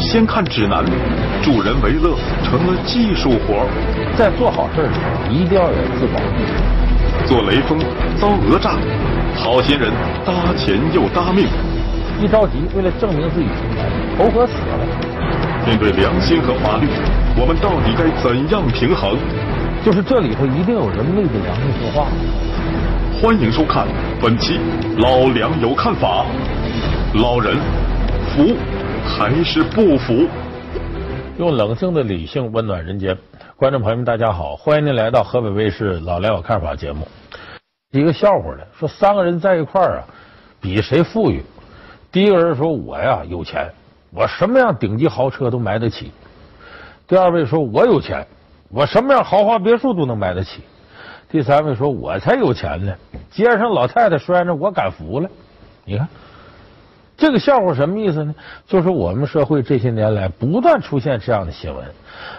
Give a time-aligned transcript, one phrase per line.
[0.00, 0.82] 先看指南，
[1.42, 3.66] 助人为乐成了技术活。
[4.16, 7.28] 在做好事里一定要有自保意识。
[7.28, 7.78] 做雷锋
[8.16, 8.72] 遭讹诈，
[9.36, 9.92] 好心人
[10.24, 11.46] 搭钱又搭命。
[12.18, 13.84] 一着急，为了证明自己清白，
[14.16, 14.86] 投河死了。
[15.66, 16.88] 面对良心和法律，
[17.36, 19.16] 我们到底该怎样平衡？
[19.84, 22.08] 就是这里头一定有人昧着良心说话。
[23.20, 23.86] 欢迎收看
[24.20, 24.54] 本期
[24.98, 26.24] 《老梁有看法》，
[27.20, 27.56] 老人
[28.32, 28.56] 服
[29.18, 30.26] 还是不服？
[31.36, 33.16] 用冷静的理性温暖人间。
[33.56, 37.06] 观众朋友们，大家好，欢迎您来到河北卫视《老梁有看法》节目。
[37.90, 40.04] 一个笑话呢，说三个人在一块儿啊，
[40.60, 41.42] 比谁富裕。
[42.12, 43.68] 第一个人说：“我呀有钱，
[44.12, 46.12] 我什么样顶级豪车都买得起。”
[47.06, 48.24] 第二位说：“我有钱，
[48.70, 50.62] 我什么样豪华别墅都能买得起。”
[51.28, 52.94] 第三位说：“我才有钱呢，
[53.30, 55.28] 街上老太太摔着我敢扶了。”
[55.84, 56.08] 你看，
[57.20, 58.34] 这个笑话什么意思呢？
[58.66, 61.84] 就是我们社会这些年来不断出现这样的新闻：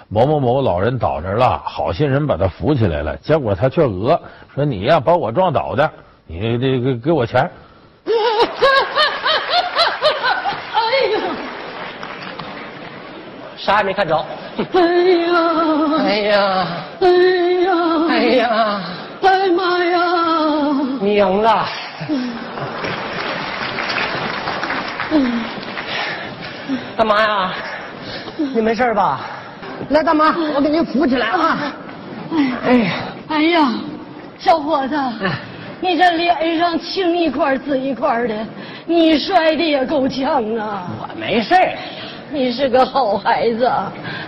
[0.09, 4.19] 某某某老人倒着了，好心人把他扶起来了，结果他却讹
[4.55, 5.87] 说：“你呀把我撞倒的，
[6.25, 7.41] 你这个给我钱。”
[10.73, 10.81] 哎
[11.13, 11.21] 呀，
[13.55, 14.17] 啥也没看着。
[14.57, 14.81] 哎
[15.27, 15.37] 呀，
[15.99, 16.67] 哎呀，
[16.99, 17.07] 哎
[17.61, 17.71] 呀，
[18.09, 18.81] 哎呀，
[19.21, 19.99] 哎妈呀！
[20.99, 21.67] 你赢了。
[26.95, 27.53] 大妈呀，
[28.37, 29.19] 你没事吧？
[29.89, 31.57] 来，大妈，我给您扶起来啊！
[32.65, 32.91] 哎呀，
[33.27, 33.73] 哎呀，
[34.37, 34.97] 小伙子，
[35.81, 38.35] 你这脸上青一块紫一块的，
[38.85, 40.87] 你摔的也够呛啊！
[41.01, 41.55] 我没事。
[42.33, 43.69] 你是个好孩子，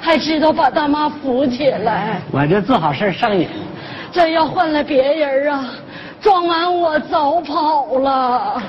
[0.02, 2.20] 还知道把大妈扶起来。
[2.32, 3.48] 我这做好事上瘾。
[4.12, 5.66] 这要换了别人啊，
[6.20, 8.62] 撞完我早跑了。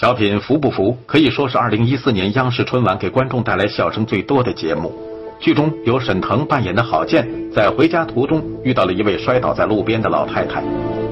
[0.00, 4.90] 小品《服不服》可以说是二零一四年央视春晚给观众带来笑声最多的节目。
[5.38, 10.64] 剧中由沈腾扮演的郝建，在回家途中遇到了一位摔倒在路边的老太太，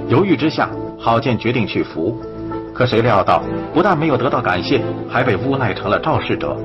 [0.09, 2.19] 犹豫之下，郝建决定去扶。
[2.73, 3.43] 可谁料到，
[3.75, 6.57] 不但没有得到感谢，还被诬赖成了肇事者。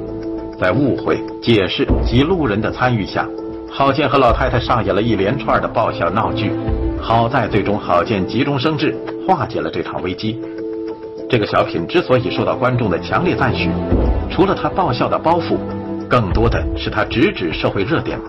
[0.57, 3.28] 在误会、解释及路人的参与下，
[3.69, 6.53] 郝建和老太太上演了一连串的爆笑闹剧。
[7.01, 8.95] 好在最终郝建急中生智，
[9.28, 10.40] 化解了这场危机。
[11.34, 13.68] 这个小品之所以受到观众的强烈赞许，
[14.30, 15.58] 除了他爆笑的包袱，
[16.08, 18.20] 更多的是他直指社会热点。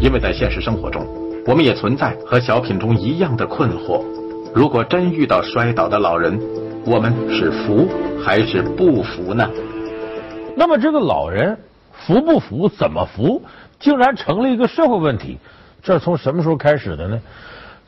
[0.00, 1.06] 因为在现实生活中，
[1.46, 4.02] 我们也存在和小品中一样的困惑：
[4.52, 6.36] 如果真遇到摔倒的老人，
[6.84, 7.88] 我们是扶
[8.24, 9.48] 还是不扶呢？
[10.56, 11.56] 那么这个老人
[11.92, 13.40] 扶不扶、怎么扶，
[13.78, 15.38] 竟然成了一个社会问题。
[15.80, 17.20] 这从什么时候开始的呢？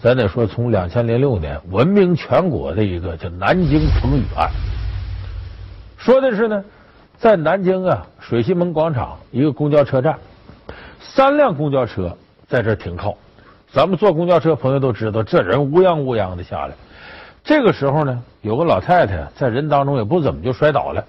[0.02, 4.50] 咱得说，从两千零六年闻名全国的一个叫南京彭宇案，
[5.98, 6.64] 说的是呢，
[7.18, 10.18] 在南京啊水西门广场一个公交车站，
[11.00, 12.16] 三辆公交车
[12.48, 13.14] 在这停靠。
[13.70, 16.74] 咱们坐公交车朋友都知道，这人乌泱乌泱的下来。
[17.44, 21.04] 这个时候呢，有个老太太在人当中也不怎么就摔倒了，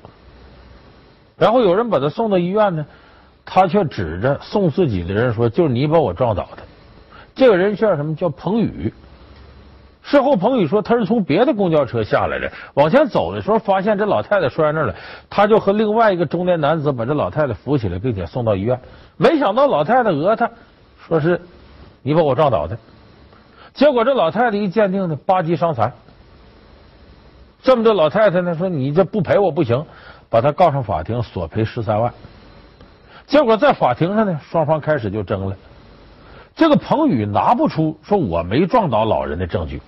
[1.37, 2.85] 然后有人把她送到医院呢，
[3.45, 6.63] 她却指着送自己的人说：“就是你把我撞倒的。”
[7.35, 8.15] 这个人叫什么？
[8.15, 8.93] 叫彭宇。
[10.03, 14.95] 事后彭宇说，他是从别的公交车下来的，往前走的时候发现这老太太摔那儿了，
[15.29, 18.79] 他就和另外一个中年男子把这老太太扶起来，并且送到医院。
[19.15, 20.49] 没想到老太太讹他，
[21.07, 21.39] 说是
[22.01, 22.75] 你把我撞倒的。
[23.73, 25.93] 结果这老太太一鉴定呢，八级伤残。
[27.61, 29.85] 这么多老太太呢，说你这不赔我不行，
[30.31, 32.11] 把他告上法庭，索赔十三万。
[33.27, 35.55] 结果在法庭上呢，双方开始就争了。
[36.55, 39.81] 这个彭宇拿不出说我没撞倒老人的证据，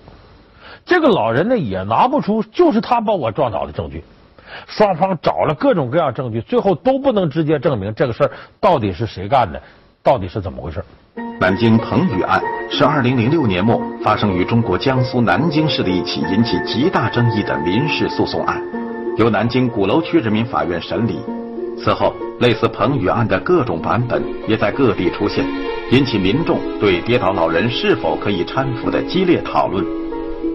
[0.84, 4.02] 这个老人呢也拿不出就是他把我撞倒的证据。
[4.66, 8.30] 双方找了各种各样证据，最后都不能直接证明这个事儿
[8.60, 9.60] 到底是谁干的，
[10.02, 10.84] 到底是怎么回事。
[11.40, 12.40] 南京彭宇案
[12.70, 18.62] 是二零零六年末发生于中国江苏南京市的一起引起极大争议的民事诉讼案，
[19.16, 21.18] 由南京鼓楼区人民法院审理。
[21.76, 25.44] 此后，类似彭宇案的各种版本也在各地出现，
[25.90, 29.84] 引起民众对跌倒老人是否可以搀扶的激烈讨论。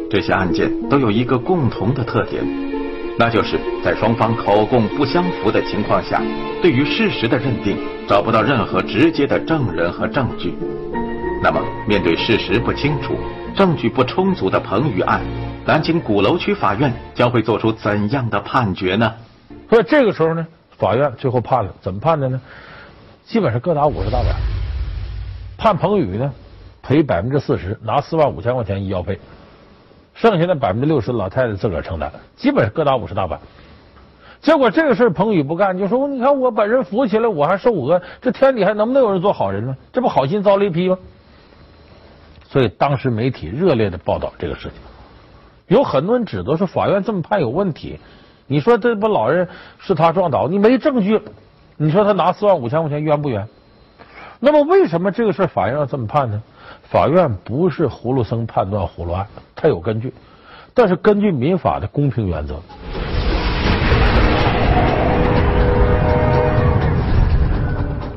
[0.09, 2.43] 这些案件都有一个共同的特点，
[3.17, 6.19] 那就是在双方口供不相符的情况下，
[6.61, 7.77] 对于事实的认定
[8.07, 10.53] 找不到任何直接的证人和证据。
[11.43, 13.15] 那么，面对事实不清楚、
[13.55, 15.21] 证据不充足的彭宇案，
[15.65, 19.13] 南京鼓楼区法院将会做出怎样的判决呢？
[19.69, 20.45] 所以这个时候呢，
[20.77, 22.41] 法院最后判了，怎么判的呢？
[23.25, 24.35] 基本上各打五十大板，
[25.59, 26.33] 判彭宇呢
[26.81, 29.19] 赔百分之四十，拿四万五千块钱医药费，
[30.15, 33.37] 剩下的百分之六十老太太自个儿承担，基本上各打五十大板。
[34.41, 39.75] 结果这个事彭宇不干，就说你看我把人扶起来，我还受讹，这天底下能不能有人做好人呢？
[39.91, 40.97] 这不好心遭雷劈吗？
[42.47, 44.71] 所以当时媒体热烈的报道这个事情，
[45.67, 47.99] 有很多人指责说法院这么判有问题。
[48.47, 49.47] 你说这不老人
[49.77, 51.21] 是他撞倒，你没证据，
[51.75, 53.45] 你说他拿四万五千块钱冤不冤？
[54.39, 56.41] 那么为什么这个事法院要这么判呢？
[56.83, 60.13] 法院不是葫芦僧判断葫芦案，他有根据，
[60.73, 62.55] 但是根据民法的公平原则。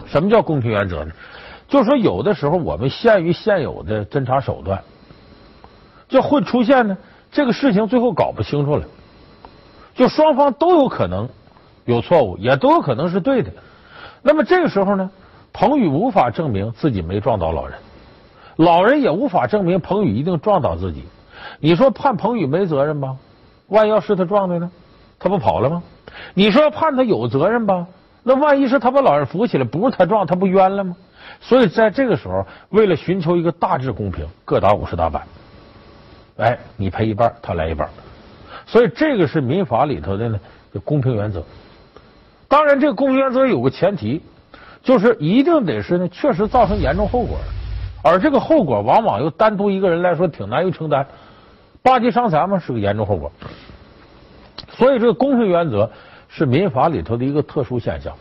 [0.06, 1.10] 什么叫公平原则呢？
[1.66, 4.80] 就是说，有的时候我们限于现有的侦查手段，
[6.08, 6.96] 就会出现呢，
[7.32, 8.84] 这个事情最后搞不清楚了，
[9.94, 11.28] 就双方都有可能
[11.84, 13.50] 有错误，也都有可能是对的。
[14.22, 15.10] 那么这个时候呢，
[15.52, 17.78] 彭宇无法证明自己没撞倒老人，
[18.56, 21.04] 老人也无法证明彭宇一定撞倒自己。
[21.60, 23.16] 你说判彭宇没责任吧？
[23.68, 24.70] 万一要是他撞的呢？
[25.18, 25.82] 他不跑了吗？
[26.34, 27.86] 你说判他有责任吧？
[28.22, 30.96] 那万一是他把老人扶起来，不是他撞，他不冤了吗？
[31.40, 35.22] 所以在这个时候，为了寻求一个大致公平，各打五十大板。
[36.36, 37.88] 哎，你赔一半，他来一半。
[38.66, 40.40] 所以这个是民法里头的呢
[40.84, 41.42] 公平原则。
[42.48, 44.22] 当然，这个公平原则有个前提，
[44.82, 47.38] 就是一定得是呢确实造成严重后果，
[48.02, 51.06] 而这个后果往往又单独一个人来说挺难于承担。
[51.82, 53.32] 八级伤残嘛是个严重后果，
[54.70, 55.90] 所以这个公平原则。
[56.34, 58.16] 是民法里头的一个特殊现象，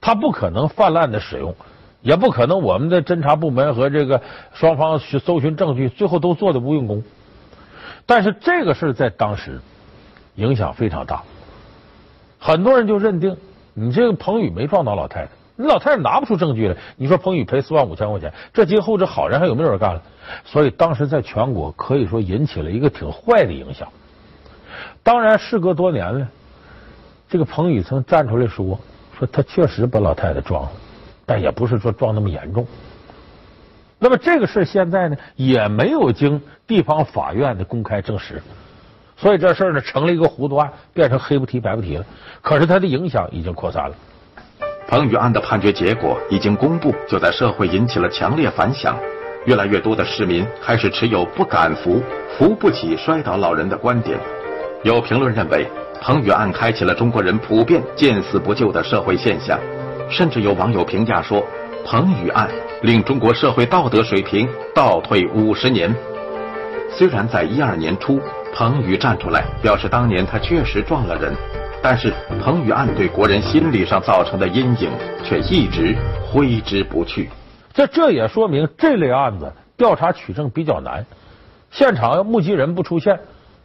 [0.00, 1.54] 它不可能泛滥的使用，
[2.00, 4.22] 也不可能我们的侦查部门和这个
[4.54, 7.04] 双方去搜寻证据，最后都做的无用功。
[8.06, 9.60] 但是这个事在当时
[10.36, 11.22] 影响非常大，
[12.38, 13.36] 很多人就认定
[13.74, 20.02] 你这个彭宇没撞倒老太太，你老太太拿不出证据来，你说彭宇赔四万五千块钱，这今后这好人还有没有人干了？
[20.44, 23.88] 所以当时在全国可以说引起了一个挺坏的影响。
[25.02, 26.28] 当然，事隔多年了。
[27.28, 28.78] 这个彭宇曾站出来说
[29.18, 30.70] ：“说他确实把老太太撞了，
[31.24, 32.66] 但也不是说撞那么严重。
[33.98, 38.42] 那么这个事现在呢，也没有经地方法院的公开证实，
[39.16, 42.04] 所以这事呢成了一个糊涂案，变成黑不提白不提了。
[42.42, 43.96] 可是它的影响已经扩散了。
[44.88, 48.96] 彭宇案的判决结果已经公布，就在社会引起了强烈反响。
[49.44, 52.02] 越来越多的市民开始持有不敢扶、
[52.36, 54.18] 扶不起摔倒老人的观点。
[54.82, 55.66] 有评论认为。”
[55.98, 59.58] 彭宇案开启了中国人普遍见死不救的社会现象，
[60.10, 61.42] 甚至有网友评价说，
[61.86, 62.48] 彭宇案
[62.82, 65.92] 令中国社会道德水平倒退五十年。
[66.90, 68.20] 虽然在一二年初，
[68.54, 71.34] 彭宇站出来表示当年他确实撞了人，
[71.88, 72.12] 但是
[72.42, 74.90] 彭宇案对国人心理上造成的阴影
[75.22, 77.30] 却一直挥之不去。
[77.72, 81.06] 这这也说明这类案子调查取证比较难，
[81.70, 83.16] 现场目击人不出现，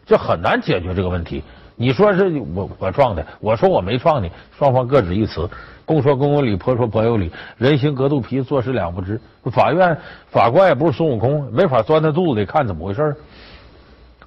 [0.06, 1.44] 就很难解决这个问题。
[1.76, 5.50] 你说是我我撞的，我说我没撞你，双方各执一词，
[5.84, 9.20] 公说公有理，婆说婆有理，人心隔肚皮，做事两不知。
[9.52, 9.98] 法院
[10.30, 13.16] 法官也不是孙悟空，没法钻他肚子里看怎么回事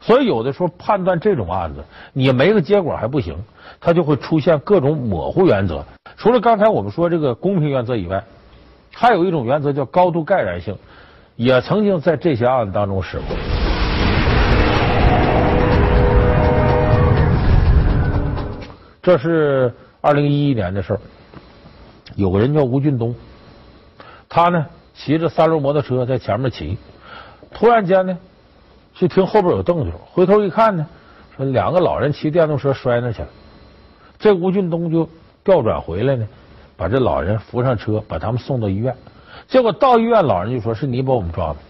[0.04, 3.34] 所以有的时候判断这种案子，你没个结果还不行，
[3.80, 5.82] 它就会出现各种模糊原则。
[6.18, 8.22] 除了刚才我们说这个公平原则以外，
[8.92, 10.76] 还有一种原则叫高度盖然性，
[11.36, 13.26] 也曾经在这些案子当中使过。
[19.02, 21.00] 这是二零一一年的事儿，
[22.14, 23.14] 有个人叫吴俊东，
[24.28, 26.76] 他呢骑着三轮摩托车在前面骑，
[27.54, 28.18] 突然间呢
[28.94, 30.86] 就听后边有动静，回头一看呢，
[31.36, 33.28] 说两个老人骑电动车摔那去了。
[34.18, 35.08] 这吴俊东就
[35.42, 36.26] 调转回来呢，
[36.76, 38.94] 把这老人扶上车，把他们送到医院。
[39.48, 41.60] 结果到医院，老人就说是你把我们撞的。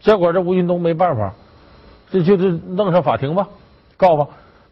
[0.00, 1.34] 结果这吴俊东没办法，
[2.10, 3.48] 这就是弄上法庭吧，
[3.96, 4.26] 告吧。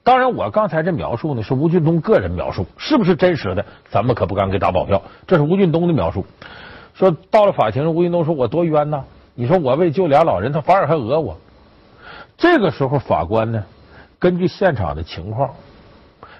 [0.04, 5.02] 当然，我刚才这描述呢是吴俊东个人描述，是不是真实的，咱们可不敢给打保票。
[5.26, 6.24] 这是吴俊东的描述，
[6.94, 9.04] 说到了法庭，吴俊东说：“我多冤呐！
[9.40, 11.38] 你说我为救俩老人，他反而还讹我。”
[12.36, 13.64] 这个时候，法官呢，
[14.18, 15.54] 根据现场的情况，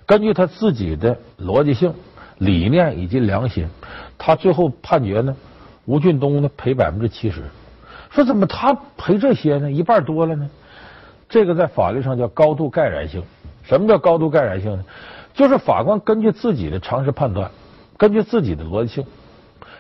[0.05, 1.95] 根据他自己的逻辑性、
[2.39, 3.69] 理念以及良心，
[4.19, 5.37] 他最后判决呢，
[5.85, 7.45] 吴俊东呢赔百分之七十。
[8.11, 9.71] 说怎么他赔这些呢？
[9.71, 10.51] 一半多了呢？
[11.29, 13.23] 这个在法律上叫高度盖然性。
[13.63, 14.85] 什么叫高度盖然性呢？
[15.35, 17.49] 就是法官根据自己的常识判断，
[17.97, 19.07] 根据自己的逻辑性，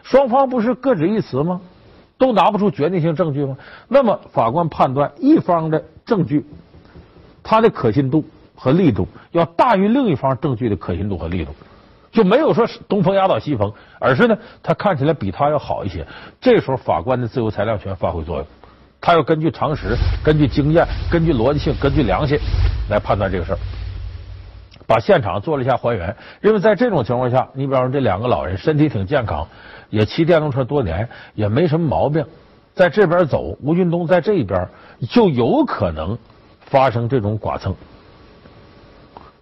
[0.05, 1.61] 双方不是各执一词吗？
[2.19, 3.57] 都拿不出决定性证据吗？
[3.89, 6.45] 那么法官判断一方的证据，
[7.43, 11.55] 它的可信度和力度要大于另一方证据的可信度和力度，
[12.11, 16.07] 就没有说东风压倒西风，而是呢，他看起来比他要好一些。
[16.41, 18.47] 这时候法官的自由裁量权发挥作用。
[19.01, 22.37] 他要根据常识、根据经验、根据逻辑性、根据良心
[22.91, 23.59] 来判断这个事儿。
[24.88, 26.16] 把现场做了一下还原。
[26.42, 29.47] 因为在这种情况下，你比方说这两个老人身体挺健康，
[29.90, 32.25] 也骑电动车多年，也没什么毛病，
[32.75, 34.68] 在这边走，吴俊东在这一边
[35.11, 36.18] 就有可能
[36.62, 37.76] 发生这种剐蹭，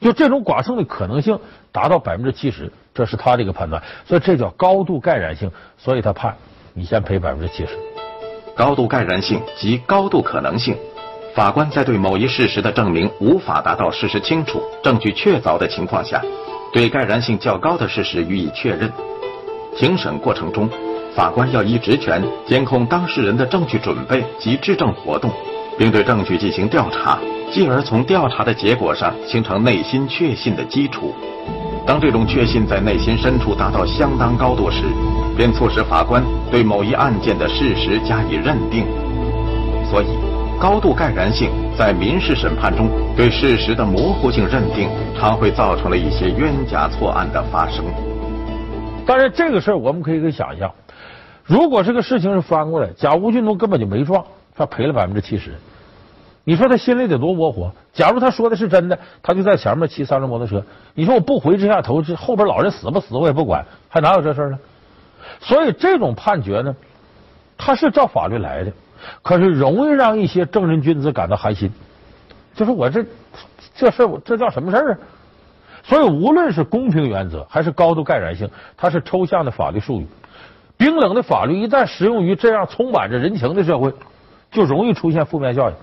[0.01, 1.39] 就这种剐蹭的可能性
[1.73, 6.37] 达到百分之七十，这是他的一个判断，所以这叫高度盖然性，所以他判
[6.75, 7.79] 你先赔百分之七十。
[8.57, 10.79] 高度盖然性及高度可能性，
[11.37, 16.19] 法官在对某一事实的证明无法达到事实清楚、证据确凿的情况下，
[16.73, 18.91] 对盖然性较高的事实予以确认。
[19.77, 20.67] 庭审过程中，
[21.15, 25.31] 法官要依职权监控当事人的证据准备及质证活动，
[25.77, 27.19] 并对证据进行调查，
[27.53, 31.15] 继而从调查的结果上形成内心确信的基础。
[31.87, 34.85] 当这种确信在内心深处达到相当高度时，
[35.37, 38.87] 便促使法官对某一案件的事实加以认定，
[39.91, 40.07] 所以
[40.59, 47.85] 高度盖然性在民事审判中对事实的模糊性认定，常会造成了一些冤假错案的发生。
[49.07, 50.73] 当然，这个事儿我们可以给想象，
[51.45, 55.55] 如果这个事情是翻过来，假吴俊东根本就没撞，他赔了百分之七十，
[56.43, 57.71] 你说他心里得多窝火？
[57.93, 64.59] 假如他说的是真的，他就在前面骑三轮摩托车，你说我不回这下头，这后边老人死不死我也不管，还哪有这事儿呢？
[65.39, 66.75] 所以这种判决呢，
[67.59, 68.73] 他是照法律来的，
[69.23, 71.73] 可是容易让一些正人君子感到寒心，
[72.55, 73.05] 就是我这
[73.75, 74.99] 这事我这叫什么事儿啊？
[75.83, 80.07] 所以无论是公平原则还是高度盖然性，它是抽象的法律术语。
[80.77, 83.95] 冰冷的法律一旦适用于这样充满着人情的社会，
[84.51, 85.77] 就容易出现负面效应。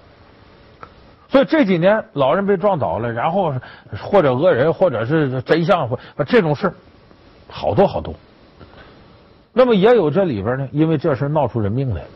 [1.30, 3.56] 所以这几年老人被撞倒了，然后
[4.00, 6.72] 或者讹人，或者是真相，或这种事
[7.48, 8.14] 好多好多。
[9.54, 12.10] 那么也有这里边呢，因为这事闹出人命来了。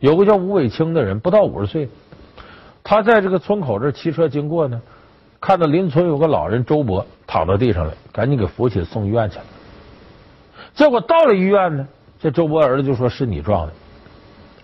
[0.00, 1.88] 有个叫吴伟清的人，不到五十岁，
[2.82, 4.80] 他在这个村口这骑车经过呢，
[5.40, 9.44] 看到邻村有个老人周伯躺到地上了，赶紧给扶起来送医院去了。
[10.74, 11.86] 结果到了医院呢，
[12.18, 13.72] 这周伯儿子就说是你撞的，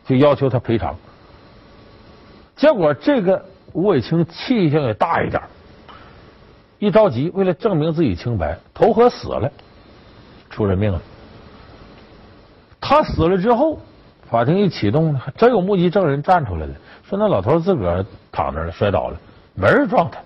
[0.07, 0.97] 就要求他赔偿。
[2.57, 5.43] 结果这个吴伟清气性也大一点，
[6.79, 9.53] 一着急，为了证明自己清白，投河死了，
[10.49, 10.99] 出人命了。
[12.81, 13.79] 他死了之后，
[14.31, 16.73] 法庭一启动，还真有目击证人站出来了，
[17.09, 19.17] 说那老头自个儿躺那了，摔倒了，
[19.55, 20.19] 没人撞他。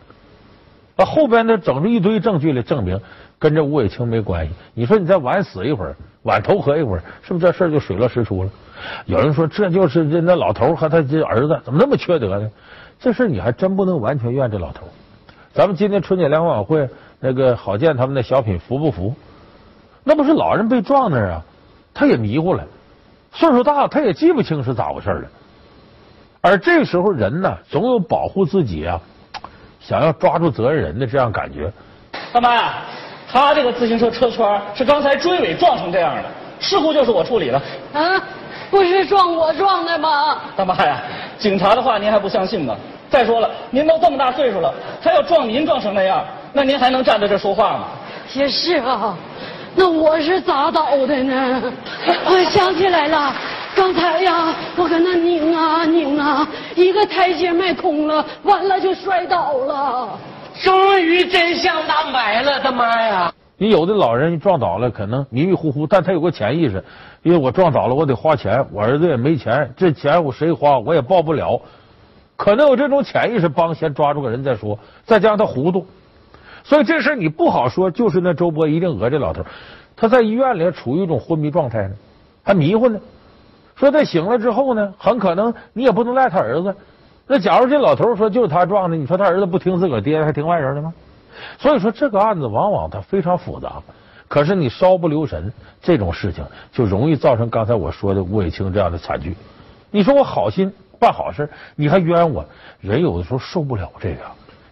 [0.97, 3.01] 那后边呢，整出一堆证据来证明
[3.39, 4.53] 跟这吴伟清没关系。
[4.75, 8.51] 你说你再晚死一会儿，晚投河一会儿，是不是这事儿就水落石出了？
[9.07, 12.51] 有人说这就是这那老头和他这儿子怎么那么缺德呢？
[12.99, 14.87] 这事你还真不能完全怨这老头。
[15.53, 16.89] 咱们今天春节联欢晚会
[17.19, 19.15] 那个郝建他们的小品服不服？
[20.05, 21.43] 那不是老人被撞那儿啊？
[21.93, 22.65] 他也迷糊了，
[23.33, 25.29] 岁数大，他也记不清是咋回事了。
[26.41, 29.01] 而这时候，人呢，总有保护自己啊，
[29.79, 31.73] 想要抓住责任人的这样感觉。
[32.33, 32.75] 大妈呀，
[33.31, 36.25] 他这个自行车车圈是刚才追尾撞成这样的，
[36.59, 37.61] 事故就是我处理的。
[37.93, 38.23] 啊，
[38.71, 40.39] 不是撞我撞的吗？
[40.57, 41.01] 大妈呀，
[41.39, 42.75] 警察的话您还不相信吗？
[43.11, 44.73] 再说了，您都这么大岁数了，
[45.03, 47.89] 他要撞您撞成那样，那您还能站在这说话吗？
[48.35, 49.17] 也是啊，
[49.81, 51.73] 那我是咋倒的呢？
[52.27, 53.33] 我想起来了，
[53.75, 56.47] 刚才呀，我搁那拧啊拧啊，
[56.77, 60.19] 一个台阶迈空了，完了就摔倒了。
[60.63, 63.33] 终于真相大白了，他妈呀！
[63.57, 66.85] 你有的老人撞倒了，可能迷迷糊糊，但他有个潜意识，
[67.23, 71.59] 因为我撞倒了，我得花钱，我儿子也没钱，这钱我谁花我也报不了，
[72.37, 75.87] 可能有这种潜意识帮先抓住个人再说，再加上他糊涂，
[76.65, 79.45] 所以这事你不好说，就是那周波一定讹这老头，
[79.97, 81.95] 他在医院里处于一种昏迷状态呢，
[82.43, 83.01] 还迷糊呢，
[83.77, 86.75] 说他醒了之后呢，很可能你也不能赖他儿子。
[87.27, 90.93] 那假如这老头说就是他撞的，你说他儿子不听自个儿爹，还听外人的吗？
[91.59, 93.81] 所以说这个案子往往它非常复杂，
[94.29, 99.35] 可是你稍不留神，这种事情就容易造成刚才我说的吴伟清这样的惨剧。
[99.91, 102.45] 你说我好心办好事，你还冤我，
[102.81, 104.21] 人有的时候受不了这个。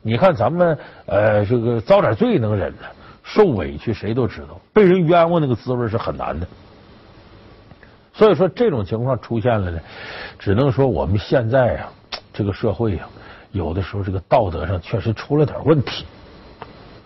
[0.09, 2.87] 你看咱们呃这个遭点罪能忍呢，
[3.23, 6.47] 受委屈谁都知道，被人冤枉那个滋味是很难的。
[8.15, 9.79] 所以说这种情况出现了呢，
[10.39, 11.89] 只能说我们现在呀。
[12.33, 13.03] 这个社会呀，
[13.51, 16.05] 有的时候这个道德上确实出了点问题，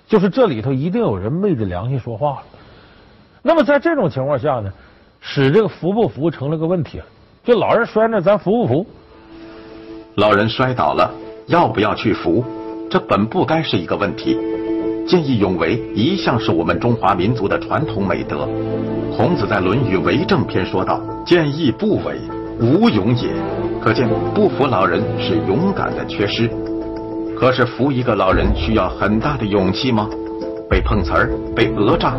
[0.06, 2.42] 就是这里头一定有人昧着良心说话了。
[3.40, 4.70] 那么在这种情况下呢，
[5.20, 7.04] 使这个服不服成了个问题了。
[7.42, 8.86] 就老人摔那，咱服不服？
[10.16, 11.10] 老人摔倒了，
[11.46, 12.44] 要不要去扶？
[12.92, 14.36] 这本不该是一个问题。
[15.06, 18.46] 见义勇为一向是我们中华民族的传统美德。
[19.16, 22.20] 孔子在《论语为政篇》说道：“见义不为，
[22.60, 23.30] 无勇也。”
[23.80, 26.50] 可见不服老人是勇敢的缺失。
[27.34, 30.06] 可是扶一个老人需要很大的勇气吗？
[30.68, 32.14] 被碰瓷儿、被讹诈，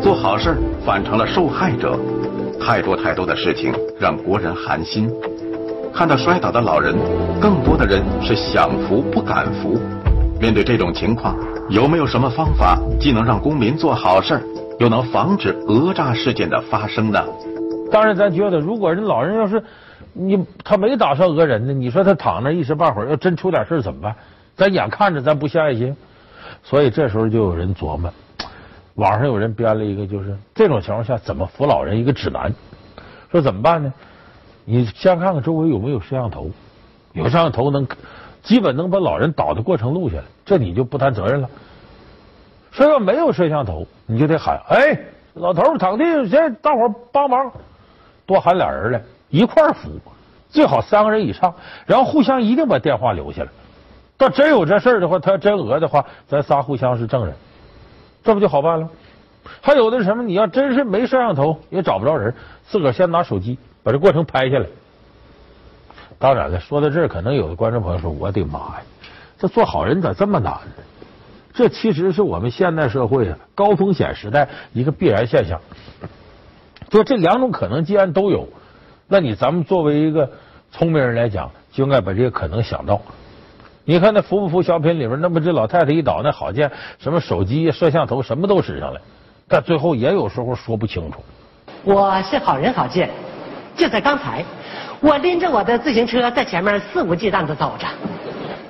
[0.00, 1.98] 做好事反成了受害者，
[2.58, 5.06] 太多太多的事情让国人寒心。
[5.92, 6.94] 看到摔倒的老人，
[7.38, 9.78] 更多的人是想扶不敢扶。
[10.44, 11.34] 面对这种情况，
[11.70, 14.38] 有没有什么方法，既能让公民做好事，
[14.78, 17.24] 又能防止讹诈事件的发生呢？
[17.90, 19.64] 当然，咱觉得，如果人老人要是
[20.12, 24.14] 你他没打算讹人呢，你说他躺那一时半会儿要真出点事怎么办？
[24.54, 25.96] 咱眼看着咱不下爱心，
[26.62, 28.12] 所以这时候就有人琢磨，
[28.96, 32.52] 网上有人编了一个，就是这种情况下怎么扶老人一个指南，
[33.32, 33.90] 说怎么办呢？
[34.66, 36.50] 你先看看周围有没有摄像头，
[37.14, 37.86] 有摄像头能
[38.44, 41.48] 基本能把老人倒的过程录下来，这你就不担责任了。
[42.70, 44.96] 说要没有摄像头，你就得喊：“哎，
[45.34, 47.50] 老头躺地上，先大伙帮忙，
[48.26, 49.90] 多喊俩人来一块扶，
[50.48, 51.54] 最好三个人以上，
[51.86, 53.48] 然后互相一定把电话留下来。
[54.16, 57.34] 到真有这事的话，他要真讹的话，咱仨互相是证人，
[58.22, 58.88] 这不就好办了？
[59.60, 60.22] 还有的什么？
[60.22, 62.34] 你要真是没摄像头，也找不着人，
[62.64, 64.66] 自个儿先拿手机。”把这过程拍下来。
[66.18, 68.82] 当然了，说到这儿，可能有的观众朋友说：“我的妈呀，
[69.38, 70.82] 这做好人咋这么难呢？”
[71.52, 75.60] 这其实是我们现代社会高风险时代一个必然现象。
[76.88, 78.48] 就这两种可能，既然都有，
[79.06, 80.30] 那你咱们作为一个
[80.72, 83.00] 聪明人来讲，就应该把这些可能想到。
[83.84, 89.00] 你看那扶不扶小品里边，那不这老太太一倒，那好见什么手机、摄像头什么都使上来，
[89.46, 91.22] 但最后也有时候说不清楚。
[91.84, 93.10] 我是好人好见。
[93.76, 94.44] 就在刚才，
[95.04, 97.86] 我拎着我的自行车在前面肆无忌惮的走着，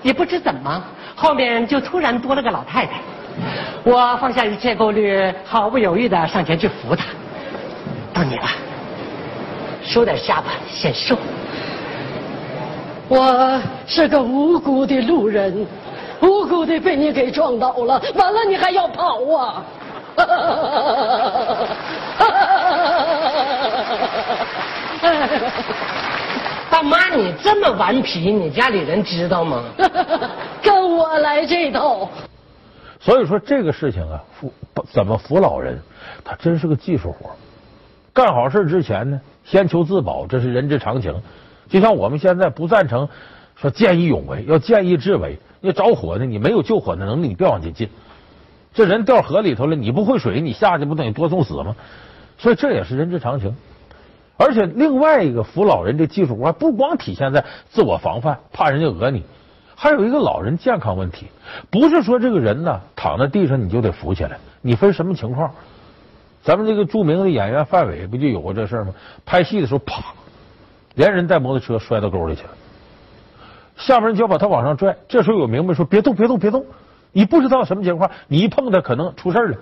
[0.02, 0.82] 也不知怎么，
[1.14, 2.94] 后面就突然多了个老太太。
[3.84, 7.04] 我放下一切顾虑，毫不犹豫的上前去扶她。
[8.12, 8.48] 到你了，
[9.84, 11.16] 收点下巴，显瘦。
[13.06, 15.64] 我是个无辜的路人，
[16.20, 19.62] 无辜的被你给撞倒了，完了你还要跑啊！
[26.70, 29.62] 大妈，你这么顽皮，你家里人知道吗？
[30.64, 32.08] 跟我来这套。
[32.98, 34.50] 所以说这个事情啊，扶
[34.90, 35.78] 怎么扶老人，
[36.24, 37.36] 他真是个技术活。
[38.14, 41.14] 干好事之前呢，先求自保，这是人之常情。
[41.68, 43.06] 就像我们现在不赞成
[43.56, 45.38] 说见义勇为，要见义智为。
[45.60, 47.90] 要着火呢，你没有救火的能力，你别往前进。
[48.72, 51.76] 这人掉河里头了，你不会水，你下去不等于多送死吗？
[52.38, 53.54] 所以这也是人之常情。
[54.36, 59.22] 而且另外一个扶老人这技术活，不光体现在自我防范，怕人家讹你，
[59.76, 61.26] 还有一个老人健康问题。
[61.70, 65.50] 不是说这个人呢躺在地上你就得扶起来，你分什么情况？
[66.42, 68.92] 咱们这个著名的演员范伟不就有过这事吗？
[69.24, 70.02] 拍戏的时候，啪，
[70.94, 72.50] 连人带摩托车摔到沟里去了，
[73.76, 74.96] 下面人就要把他往上拽。
[75.08, 76.66] 这时候有明白说别动，别动，别动，
[77.12, 79.56] 你不知道什么情况，你一碰他可能出事了。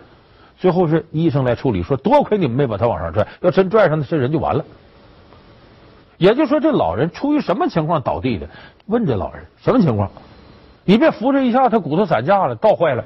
[0.59, 4.65] 最后是医生来处理，说多亏你们没把他往上拽，要真拽上，这人就完了。
[6.19, 8.49] 也就是说，这老人出于什么情况倒地的？
[8.87, 10.09] 问这老人什么情况？
[10.85, 13.05] 你别扶着一下，他骨头散架了，倒坏了。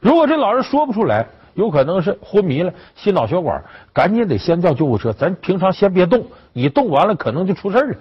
[0.00, 5.12] 如果这老人说不出来，有可能是昏迷了，心脑血管，赶紧得先叫救护车。
[5.12, 7.96] 咱平常先别动，你动完了可能就出事了。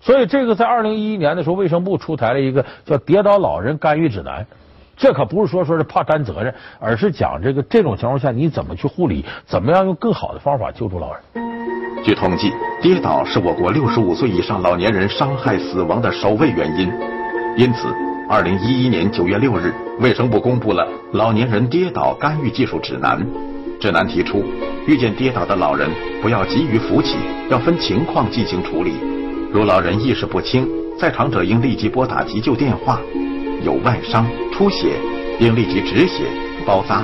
[0.00, 4.42] 所以，这个在二零一一年的时候，卫生部出台了一个叫《跌倒老人干预指南》。
[5.02, 11.20] 这可不是说说是怕担责任，而是讲这个这种情况下你怎么去护理，怎么样用更好的方法救助老人。
[12.04, 16.88] 据统计，跌倒是我国六十五岁以上老年人伤害死亡的首位原因。
[17.56, 17.88] 因此，
[18.28, 23.18] 二零一一年九月六日，卫生部公布了《老年人跌倒干预技术指南》。
[23.80, 24.44] 指南提出，
[24.86, 25.90] 遇见跌倒的老人，
[26.22, 27.16] 不要急于扶起，
[27.50, 28.94] 要分情况进行处理。
[29.52, 30.64] 如老人意识不清，
[30.96, 33.00] 在场者应立即拨打急救电话。
[33.64, 34.98] 有外伤、出血，
[35.38, 36.24] 应立即止血、
[36.66, 37.02] 包扎。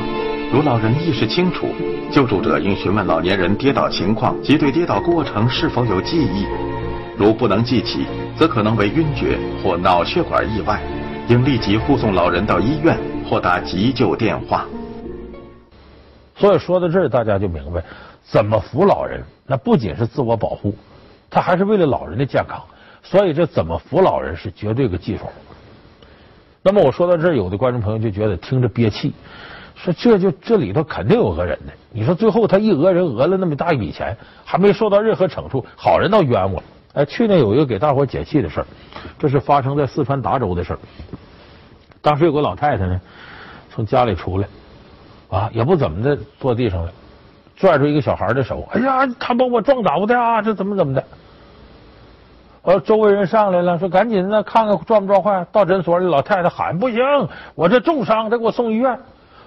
[0.52, 1.68] 如老人意识清楚，
[2.10, 6.46] 救助者应询问老年人跌倒情况及对跌倒过程是否有记忆。
[7.16, 10.80] 如不能记起，则可能为晕厥或脑血管意外，
[11.28, 12.96] 应立即护送老人到医院
[13.28, 14.66] 或打急救电话。
[16.36, 17.82] 所以说到这儿，大家就明白，
[18.22, 20.74] 怎么扶老人，那不仅是自我保护，
[21.28, 22.62] 他还是为了老人的健康。
[23.02, 25.24] 所以这怎么扶老人是绝对个技术。
[26.62, 29.12] 那么我说到这儿，有的观众朋友就觉得听着憋气，
[29.74, 31.72] 说这就这里头肯定有讹人的。
[31.90, 36.62] 你说最后他一讹人，讹了那么大一笔钱，还没受到任何惩处，好人倒冤枉。
[36.94, 38.66] 哎，去年有一个给大伙解气的事儿，
[39.18, 40.78] 这是发生在四川达州的事儿。
[42.02, 43.00] 当时有个老太太呢，
[43.70, 44.48] 从家里出来，
[45.28, 46.92] 啊，也不怎么的，坐地上了，
[47.56, 51.04] 拽住一个小孩的手，哎呀，他把我撞倒的啊，这怎么怎么的。
[52.68, 55.42] 呃，周围人上来了，说赶紧的看看撞不撞坏。
[55.50, 56.98] 到诊所里，老太太喊不行，
[57.54, 58.98] 我这重伤，得给我送医院。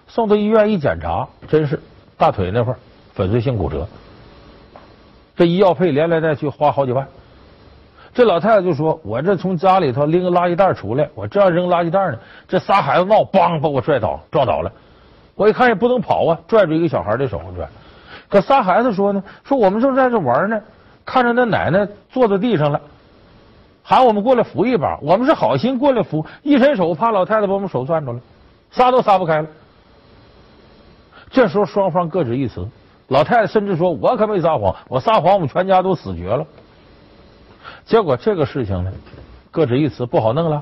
[0.08, 1.80] 送到医院一检查，真是
[2.18, 2.74] 大腿那块
[3.14, 3.86] 粉碎性骨折，
[5.36, 7.08] 这医药费连来带去花好几万。
[8.12, 14.72] 这老太太就说：“我这从家里头拎个垃圾袋出来，我正要扔垃圾袋呢，这仨孩子闹，梆把我拽倒，撞倒了。
[15.36, 17.68] 我一看也不能跑啊，拽住一个小孩的手拽。
[18.28, 20.60] 可仨孩子说呢，说我们正在这玩呢，
[21.06, 22.82] 看着那奶奶坐在地上了，
[23.84, 24.98] 喊我们过来扶一把。
[25.02, 28.20] 我们是好心过来扶，一伸手，怕老太太把我们手攥住了，
[28.72, 29.48] 撒都撒不开了。
[31.30, 32.68] 这时候双方各执一词，
[33.08, 36.46] 老太太甚至说：‘我可没撒谎，我撒谎，我们全家都死绝了。’
[37.86, 38.92] 结果这个事情呢，
[39.50, 40.62] 各执一词，不好弄了。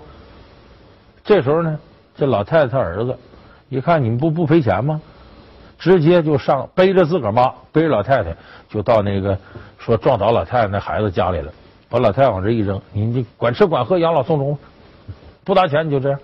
[1.23, 1.79] 这时候呢，
[2.15, 3.17] 这老太太她儿子
[3.69, 5.01] 一看你们不不赔钱吗？
[5.77, 8.35] 直接就上背着自个儿妈，背着老太太
[8.67, 9.37] 就到那个
[9.77, 11.49] 说撞倒老太太那孩子家里了，
[11.89, 14.57] 把老太太往这一扔，你就管吃管喝养老送终，
[15.43, 16.19] 不拿钱你就这样，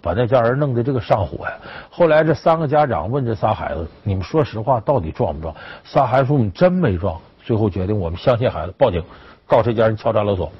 [0.00, 1.52] 把那家人弄得这个上火呀。
[1.90, 9.02] 后来这三个家长问这仨孩子：“你们说实话，到底撞不撞？”仨孩子说：“我们真没撞。”最后决定我们相信孩子，报警。
[9.46, 10.52] 告这家人敲诈勒索，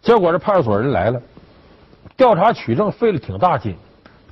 [0.00, 1.20] 结果这派出所人来了，
[2.16, 3.76] 调查取证费了挺大劲，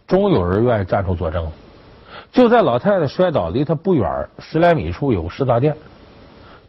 [0.07, 1.53] 终于有人愿意站出作证了。
[2.33, 5.77] 就在老太太摔倒离她不远十来米处有个食杂店，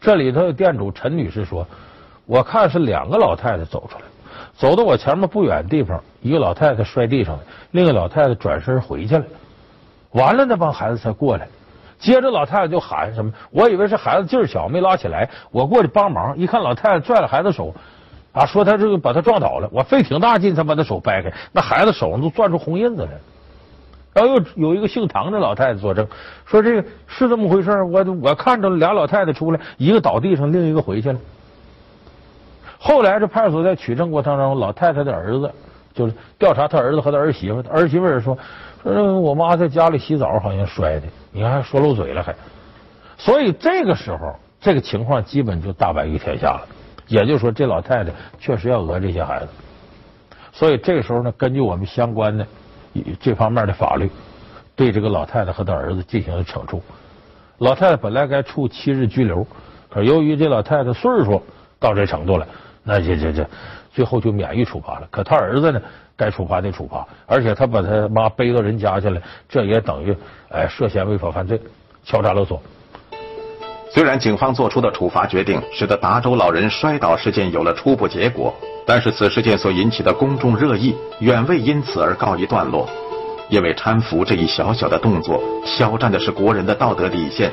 [0.01, 1.65] 这里头的店主陈女士说
[2.29, 4.03] ：“我看是两个老太太走出来，
[4.55, 9.25] 走到我前面不远的地方，一个老太太摔地上了，另一个老太太转身回去了，
[10.11, 11.47] 完了那帮孩子才过来。”
[11.97, 13.33] 接着老太太就喊什么？
[13.49, 16.37] 我以为是孩子劲儿小没拉起来，我过去帮忙。
[16.37, 17.73] 一看老太太拽了孩子手，
[18.31, 19.67] 啊，说他这个把他撞倒了。
[19.71, 23.09] 我费挺大劲才把他手掰开，那孩子手上都攥出红印子来。
[24.13, 26.07] 然后又有一个姓唐的老太太作证，
[26.45, 31.19] 说这个是这么回事我我看着俩老太太出来，一个倒地上，另一个回去了。
[32.79, 35.51] 后来这派出所在取证过程当中，老太太的儿子
[35.93, 38.35] 就是调查他儿子和他儿媳妇，儿媳妇也说。
[38.81, 42.33] 说我妈在家里洗澡，好像摔的，你看还说漏嘴了还，
[43.17, 46.61] 所以这个时候这个情况基本就大白于天下了。
[47.07, 49.47] 也就是说，这老太太确实要讹这些孩子，
[50.53, 52.47] 所以这个时候呢，根据我们相关的
[53.19, 54.09] 这方面的法律，
[54.77, 56.81] 对这个老太太和她儿子进行了惩处。
[57.57, 59.45] 老太太本来该处七日拘留，
[59.89, 61.41] 可由于这老太太岁数
[61.79, 62.47] 到这程度了，
[62.89, 63.47] 那这这这
[63.93, 65.08] 最后就免予处罚了。
[65.12, 65.80] 可他儿子呢？
[66.17, 70.13] 该处罚得处罚，而且他把他妈背到人家去了，这也等于
[70.49, 71.58] 哎涉嫌违法犯罪，
[72.04, 72.62] 敲诈勒索。
[73.89, 78.54] 虽然警方做出的处罚决定使得达州老人摔倒事件有了初步结果，
[78.86, 82.86] 但是此事件所引起的公众热议远未因此而告一段落，
[83.47, 87.49] 因为搀扶这一小小的动作挑战的是国人的道德底线。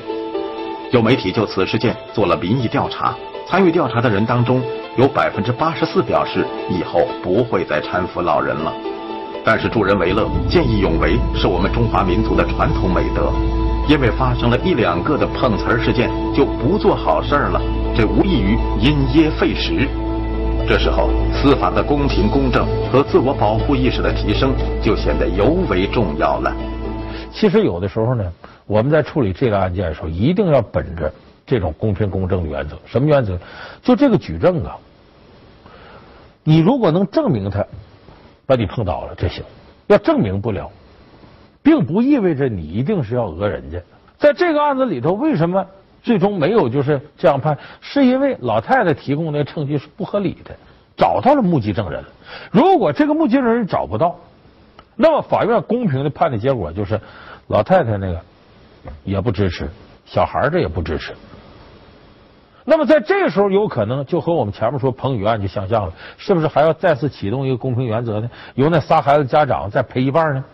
[0.91, 3.15] 有媒体就此事件做了民意调查，
[3.47, 4.63] 参与调查的人当中。
[4.97, 8.73] 有百分之八十四表示以后不会再搀扶老人了，
[9.45, 13.31] 但是助人为乐、见义勇为是我们中华民族的传统美德，
[13.87, 17.61] 因为发生了一两个的碰瓷儿事件就不做好事儿了，
[17.95, 19.87] 这无异于因噎废食。
[20.67, 26.51] 这时候，司法的公平公正和自我保护意识的提升就显得尤为重要了。
[27.31, 28.25] 其实有的时候呢，
[28.67, 31.13] 我们在处理这个案件的时候，一定要本着
[31.47, 32.77] 这种公平公正的原则。
[32.85, 33.39] 什么原则？
[33.83, 34.77] 就这个举证啊。
[36.43, 37.65] 你如果能证明他
[38.47, 39.43] 把你碰倒了，这行；
[39.87, 40.71] 要证明不了，
[41.63, 43.81] 并不意味着你一定是要讹人家。
[44.19, 45.67] 在这个案子里头，为什么
[46.03, 47.59] 最终没有就是这样判？
[47.81, 50.55] 是因为老太太提供的证据是不合理的，
[50.97, 52.05] 找到了目击证人。
[52.51, 54.17] 如果这个目击证人找不到，
[54.95, 57.01] 那么法院公平的判的结果就是，
[57.49, 58.21] 老太太那个
[59.03, 59.69] 也不支持，
[60.05, 61.13] 小孩这也不支持。
[62.69, 68.29] 那么在这个时候，有可能就和我们前面说彭宇案就相像了，是不是还要再次启动一个公平原则呢？
[68.57, 70.45] 由那仨孩子家长再赔一半呢？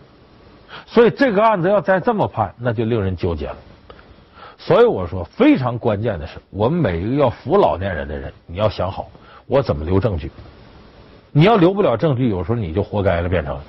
[0.85, 3.55] 所以这个案子要再这么判，那就令人纠结了。
[4.59, 9.09] 所以我说，非常关键的是，我们每一个要扶老年人的人，你要想好，
[9.47, 10.31] 我怎么留证据？
[11.31, 13.59] 你要留不了证据，有时候你就活该了，变成。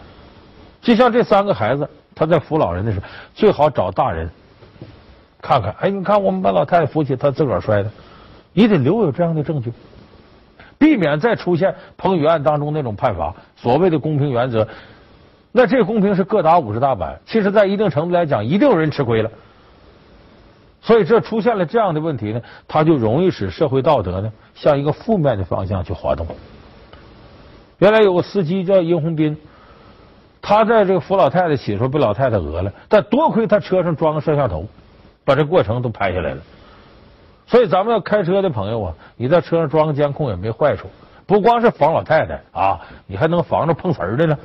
[0.83, 4.30] 就像这三个孩子，他在扶老人的时候，最好找大人
[5.40, 5.74] 看看。
[5.80, 7.90] 哎，你看我们把老太太扶起，他自个儿摔的。
[8.54, 9.72] 你得留有这样的证据，
[10.78, 13.34] 避免再出现彭宇案当中那种判罚。
[13.56, 14.66] 所谓的公平原则，
[15.52, 17.20] 那这公平是各打五十大板。
[17.26, 19.30] 其实，在一定程度来讲，一定有人吃亏了。
[20.80, 26.26] 所以，这出现了这样的问题呢，它就容易使社会道德呢向一个负面的方向去滑动。
[27.78, 29.36] 原来有个司机叫殷红斌，
[30.40, 34.66] 他在这个扶老太太起的时候被老太太讹了，但多亏他车上装个摄像头，
[35.24, 36.42] 把这过程都拍下来了。
[37.46, 40.88] 所以咱们要开车的朋友啊，你在车上装个监控也没坏处，
[41.26, 44.38] 不光是防老太太啊，你还能防着碰瓷儿的呢。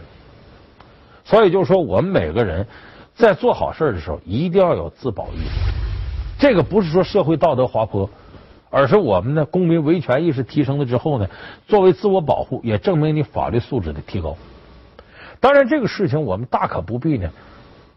[1.24, 2.68] 所以就是说，我们每个人
[3.16, 5.72] 在做好事的时候，一定要有自保意识。
[6.38, 8.10] 这个不是说社会道德滑坡，
[8.70, 11.28] 而是我们的公民维权意识提升了之后呢，
[11.68, 14.36] 作为自我保护，也证明你法律素质的提高。
[15.40, 17.30] 当然，这个事情我们大可不必呢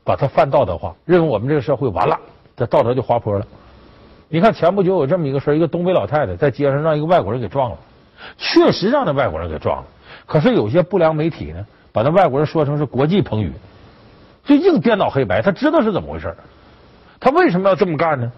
[0.05, 2.19] 把它泛道德化，认为我们这个社会完了，
[2.57, 3.47] 这道德就滑坡了。
[4.33, 7.77] 你看前不久有这么一个事儿，一个东北老太太在街上让一个外国人给撞了，
[8.38, 9.85] 确实让那外国人给撞了。
[10.25, 13.53] 可是有些不良媒体呢，把那外国人说成是国际彭宇，
[14.42, 15.42] 就硬颠倒黑白。
[15.42, 16.35] 他知道是怎么回事
[17.21, 18.33] 他为什么要这么干呢？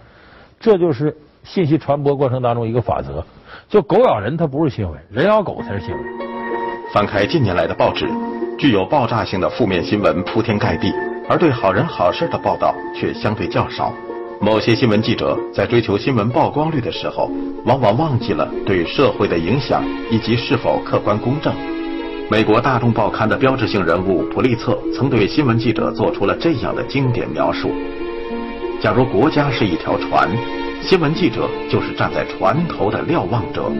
[0.59, 3.25] 这就是信息传播过程当中一个法则，
[3.69, 6.03] 就狗咬人它不是新闻，人咬狗才是新闻。
[6.93, 8.05] 翻开近年来的报纸，
[8.59, 10.93] 具有爆炸性的负面新闻铺天盖地，
[11.29, 13.93] 而对好人好事的报道却相对较少。
[14.41, 17.31] 某些新闻记者在追求新闻曝光率的时候，
[17.65, 21.53] 往往忘记了对社会的影响以及是否客观公正。
[22.29, 27.71] 美国大众报刊的标志性人物普利策曾对新闻记者做出了这样的经典描述。
[28.81, 30.29] 假如国家是一条船，
[30.81, 33.71] 新闻记者就是站在船头的瞭望者。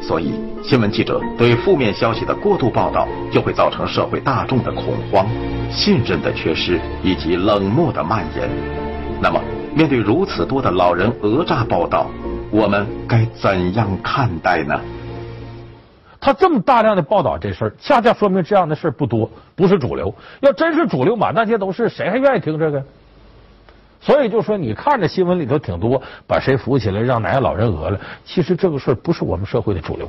[0.00, 5.26] 所以，新闻记者对负面消息的过度报道，就会造成社会大众的恐慌、
[5.70, 8.48] 信任的缺失以及冷漠的蔓延。
[9.20, 9.40] 那么，
[9.76, 12.06] 面对如此多的老人讹诈报道，
[12.50, 14.80] 我们该怎样看待呢？
[16.18, 20.14] 他这么大量的报道这事儿，恰恰说明这样的事儿不多，不是主流。
[20.40, 22.82] 要真是主流，满大街都是，谁还愿意听这个？
[24.00, 30.08] 所以就说，你看着新闻里头挺多，把谁扶起来让哪个老人讹了，其实这个事儿不是我们社会的主流。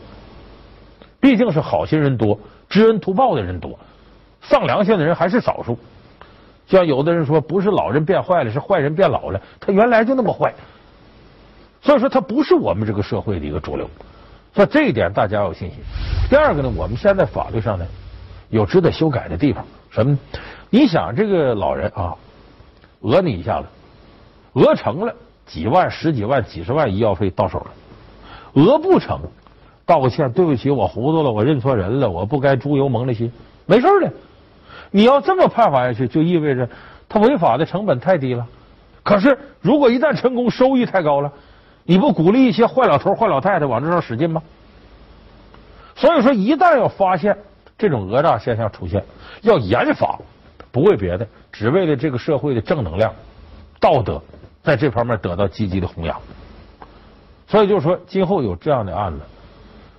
[1.19, 3.77] 毕竟是好心人多，知恩图报的人多，
[4.41, 5.77] 丧良心的人还是少数。
[6.67, 9.41] 像有的人说，不是老人变坏了，是坏人变老了。
[9.59, 10.53] 他原来就那么坏，
[11.81, 13.89] 所以说他不是我们这个社会的一个主流。
[14.53, 15.79] 所以这一点大家要有信心。
[16.29, 17.85] 第二个呢，我们现在法律上呢
[18.49, 20.17] 有值得修改的地方，什么？
[20.69, 22.13] 你想这个老人啊，
[23.01, 23.67] 讹你一下子。
[24.53, 25.13] 讹成了
[25.45, 27.67] 几万、十几万、几十万医药费到手了，
[28.53, 29.21] 讹不成，
[29.85, 33.31] 道个歉，对不起，我糊涂了，我认错人了，我不该猪油蒙了心，
[33.67, 34.11] 没事的。
[34.91, 36.69] 你要这么判罚下去，就意味着
[37.09, 38.47] 他违法的成本太低了。
[39.03, 41.31] 可是如果一旦成功，收益太高了，
[41.83, 44.41] 你不鼓励一些坏老头、坏老太太往这上使劲吗？
[45.95, 47.37] 所以说，一旦要发现
[47.77, 49.03] 这种讹诈现象出现，
[49.41, 50.19] 要严罚，
[50.71, 53.13] 不为别的，只为了这个社会的正能量、
[53.79, 54.21] 道德。
[54.63, 56.19] 在这方面得到积极的弘扬，
[57.47, 59.19] 所以就是说，今后有这样的案子，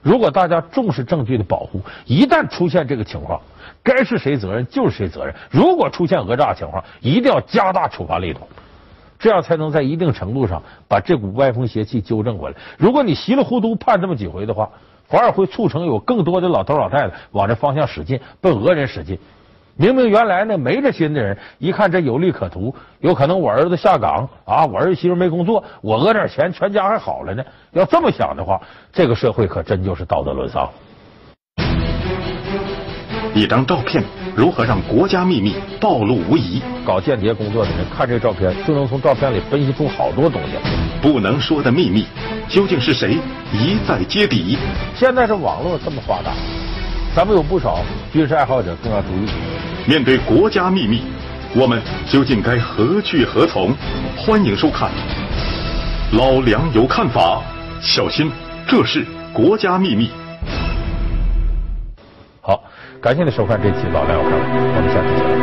[0.08, 3.38] 如果大家重视证据的保护，一旦出现这个情况，
[3.82, 5.34] 该是谁责任就是谁责任。
[5.50, 8.40] 如果出现讹诈情况，一定要加大处罚力度，
[9.18, 12.56] 这样才能在一定程度上把这股歪风邪气纠正过来。
[12.78, 14.70] 如果你稀里糊涂判这么几回的话，
[15.08, 19.18] 反而会促成有更多的老头老太太往这方向使劲，奔讹人使劲。
[19.80, 27.44] 明明原来呢没这心的人，一看这有利可图，有可能我儿子下岗啊，我儿媳妇没工作，我讹点钱，全家还好了呢。
[27.70, 28.60] 要这么想的话，
[28.92, 30.68] 这个社会可真就是道德沦丧。
[33.34, 34.02] 一张照片
[34.34, 36.60] 如何让国家秘密暴露无遗？
[36.84, 40.56] 搞间谍工作的人看这照片，就能从照片里分析出好多东西。
[41.00, 42.04] 不能说的秘密，
[42.48, 43.16] 究竟是谁
[43.52, 44.58] 一再揭底？
[44.96, 46.32] 现在这网络这么发达。
[47.18, 47.80] 咱们有不少
[48.12, 49.26] 军事爱好者更要注意。
[49.88, 51.02] 面对国家秘密，
[51.52, 53.74] 我们究竟该何去何从？
[54.16, 54.88] 欢迎收看。
[56.12, 57.42] 老梁有看法，
[57.80, 58.30] 小心
[58.68, 60.12] 这是国家秘密。
[62.40, 62.62] 好，
[63.02, 65.37] 感谢您收看这期老梁有看法，我们下期见。